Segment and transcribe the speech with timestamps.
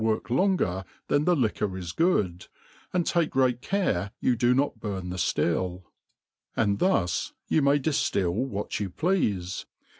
[0.03, 2.47] work longer than the liquor is good,
[2.91, 5.83] and take great care you do not burn the ftill
[6.19, 9.65] > and thus you may diftil what ygu pleafe.